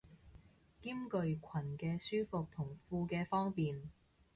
[0.81, 3.83] 兼具裙嘅舒服同褲嘅方便